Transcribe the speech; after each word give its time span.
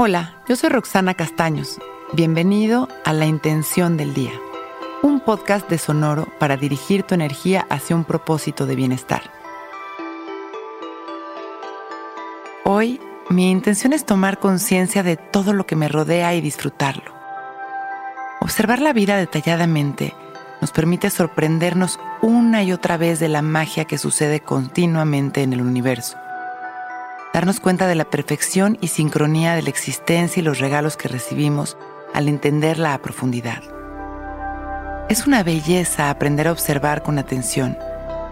Hola, 0.00 0.36
yo 0.48 0.54
soy 0.54 0.70
Roxana 0.70 1.14
Castaños. 1.14 1.80
Bienvenido 2.12 2.86
a 3.04 3.12
La 3.12 3.26
Intención 3.26 3.96
del 3.96 4.14
Día, 4.14 4.30
un 5.02 5.18
podcast 5.18 5.68
de 5.68 5.76
Sonoro 5.76 6.28
para 6.38 6.56
dirigir 6.56 7.02
tu 7.02 7.16
energía 7.16 7.66
hacia 7.68 7.96
un 7.96 8.04
propósito 8.04 8.64
de 8.64 8.76
bienestar. 8.76 9.22
Hoy, 12.64 13.00
mi 13.28 13.50
intención 13.50 13.92
es 13.92 14.06
tomar 14.06 14.38
conciencia 14.38 15.02
de 15.02 15.16
todo 15.16 15.52
lo 15.52 15.66
que 15.66 15.74
me 15.74 15.88
rodea 15.88 16.32
y 16.36 16.40
disfrutarlo. 16.40 17.12
Observar 18.40 18.80
la 18.80 18.92
vida 18.92 19.16
detalladamente 19.16 20.14
nos 20.60 20.70
permite 20.70 21.10
sorprendernos 21.10 21.98
una 22.22 22.62
y 22.62 22.70
otra 22.70 22.98
vez 22.98 23.18
de 23.18 23.28
la 23.28 23.42
magia 23.42 23.84
que 23.84 23.98
sucede 23.98 24.38
continuamente 24.38 25.42
en 25.42 25.54
el 25.54 25.60
universo. 25.60 26.16
Darnos 27.38 27.60
cuenta 27.60 27.86
de 27.86 27.94
la 27.94 28.10
perfección 28.10 28.78
y 28.80 28.88
sincronía 28.88 29.54
de 29.54 29.62
la 29.62 29.68
existencia 29.68 30.40
y 30.40 30.42
los 30.42 30.58
regalos 30.58 30.96
que 30.96 31.06
recibimos 31.06 31.76
al 32.12 32.26
entenderla 32.26 32.94
a 32.94 33.00
profundidad. 33.00 33.62
Es 35.08 35.24
una 35.24 35.44
belleza 35.44 36.10
aprender 36.10 36.48
a 36.48 36.50
observar 36.50 37.04
con 37.04 37.16
atención, 37.16 37.78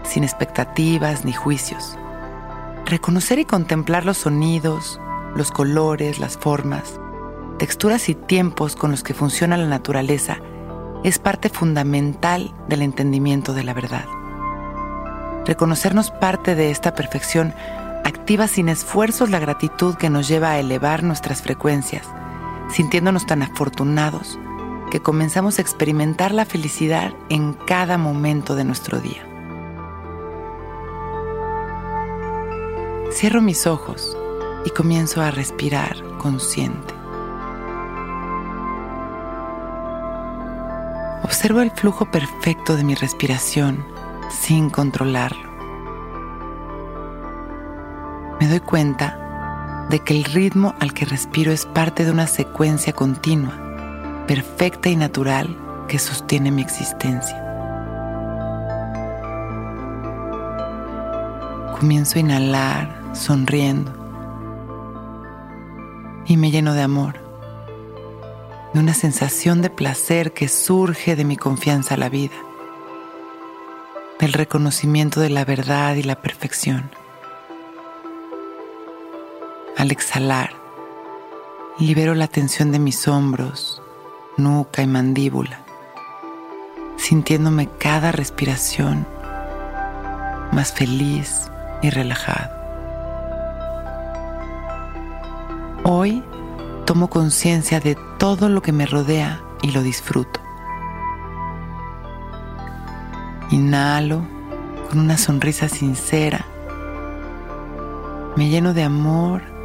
sin 0.03 0.25
expectativas 0.25 1.23
ni 1.23 1.31
juicios. 1.31 1.97
Reconocer 2.85 3.39
y 3.39 3.45
contemplar 3.45 4.03
los 4.03 4.17
sonidos, 4.17 4.99
los 5.37 5.51
colores, 5.51 6.19
las 6.19 6.37
formas, 6.37 6.99
texturas 7.59 8.09
y 8.09 8.13
tiempos 8.13 8.75
con 8.75 8.91
los 8.91 9.03
que 9.03 9.13
funciona 9.13 9.55
la 9.55 9.67
naturaleza 9.67 10.39
es 11.05 11.17
parte 11.17 11.47
fundamental 11.47 12.53
del 12.67 12.81
entendimiento 12.81 13.53
de 13.53 13.63
la 13.63 13.73
verdad. 13.73 14.03
Reconocernos 15.45 16.11
parte 16.11 16.55
de 16.55 16.71
esta 16.71 16.93
perfección 16.93 17.53
activa 18.27 18.49
sin 18.49 18.67
esfuerzos 18.67 19.29
la 19.29 19.39
gratitud 19.39 19.95
que 19.95 20.09
nos 20.09 20.27
lleva 20.27 20.51
a 20.51 20.59
elevar 20.59 21.01
nuestras 21.01 21.41
frecuencias, 21.41 22.05
sintiéndonos 22.69 23.25
tan 23.25 23.41
afortunados 23.41 24.37
que 24.91 24.99
comenzamos 24.99 25.57
a 25.57 25.61
experimentar 25.61 26.33
la 26.33 26.43
felicidad 26.43 27.13
en 27.29 27.53
cada 27.53 27.97
momento 27.97 28.57
de 28.57 28.65
nuestro 28.65 28.99
día. 28.99 29.25
Cierro 33.13 33.41
mis 33.41 33.65
ojos 33.65 34.17
y 34.65 34.71
comienzo 34.71 35.21
a 35.21 35.31
respirar 35.31 35.95
consciente. 36.17 36.93
Observo 41.23 41.61
el 41.61 41.71
flujo 41.71 42.11
perfecto 42.11 42.75
de 42.75 42.83
mi 42.83 42.93
respiración 42.93 43.85
sin 44.29 44.69
controlarlo. 44.69 45.46
Me 48.39 48.47
doy 48.47 48.59
cuenta 48.59 49.87
de 49.89 49.99
que 49.99 50.15
el 50.15 50.23
ritmo 50.23 50.75
al 50.79 50.93
que 50.93 51.05
respiro 51.05 51.51
es 51.51 51.65
parte 51.65 52.05
de 52.05 52.11
una 52.11 52.27
secuencia 52.27 52.93
continua, 52.93 54.25
perfecta 54.27 54.89
y 54.89 54.95
natural 54.95 55.57
que 55.87 55.97
sostiene 55.97 56.51
mi 56.51 56.61
existencia. 56.61 57.43
Comienzo 61.79 62.17
a 62.17 62.19
inhalar 62.19 63.01
sonriendo 63.13 63.93
y 66.25 66.37
me 66.37 66.51
lleno 66.51 66.73
de 66.73 66.81
amor 66.81 67.27
de 68.73 68.79
una 68.79 68.93
sensación 68.93 69.61
de 69.61 69.69
placer 69.69 70.33
que 70.33 70.47
surge 70.47 71.15
de 71.15 71.23
mi 71.23 71.37
confianza 71.37 71.95
a 71.95 71.97
la 71.97 72.09
vida, 72.09 72.35
del 74.19 74.33
reconocimiento 74.33 75.19
de 75.19 75.29
la 75.29 75.45
verdad 75.45 75.95
y 75.95 76.03
la 76.03 76.21
perfección. 76.21 76.91
Al 79.77 79.91
exhalar, 79.91 80.53
libero 81.77 82.15
la 82.15 82.27
tensión 82.27 82.71
de 82.71 82.79
mis 82.79 83.07
hombros, 83.07 83.79
nuca 84.35 84.81
y 84.81 84.87
mandíbula, 84.87 85.59
sintiéndome 86.95 87.69
cada 87.77 88.11
respiración 88.11 89.05
más 90.51 90.73
feliz 90.73 91.51
y 91.83 91.91
relajado. 91.91 92.49
Hoy 95.83 96.23
tomo 96.85 97.07
conciencia 97.07 97.79
de 97.79 97.95
todo 98.17 98.49
lo 98.49 98.63
que 98.63 98.71
me 98.71 98.87
rodea 98.87 99.43
y 99.61 99.69
lo 99.69 99.83
disfruto. 99.83 100.39
Inhalo 103.51 104.27
con 104.89 104.97
una 105.01 105.19
sonrisa 105.19 105.69
sincera. 105.69 106.47
Me 108.35 108.49
lleno 108.49 108.73
de 108.73 108.81
amor 108.81 109.56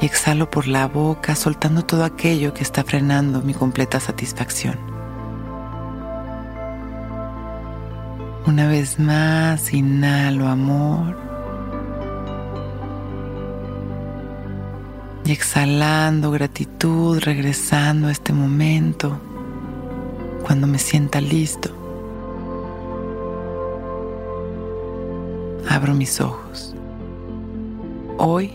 y 0.00 0.06
exhalo 0.06 0.50
por 0.50 0.66
la 0.66 0.86
boca 0.86 1.34
soltando 1.34 1.84
todo 1.84 2.04
aquello 2.04 2.54
que 2.54 2.62
está 2.62 2.84
frenando 2.84 3.42
mi 3.42 3.54
completa 3.54 4.00
satisfacción. 4.00 4.78
Una 8.46 8.66
vez 8.66 8.98
más, 8.98 9.72
inhalo 9.72 10.48
amor. 10.48 11.28
y 15.28 15.32
exhalando 15.32 16.30
gratitud, 16.30 17.20
regresando 17.20 18.08
a 18.08 18.12
este 18.12 18.32
momento 18.32 19.20
cuando 20.42 20.66
me 20.66 20.78
sienta 20.78 21.20
listo. 21.20 21.68
Abro 25.68 25.92
mis 25.92 26.18
ojos. 26.22 26.74
Hoy 28.16 28.54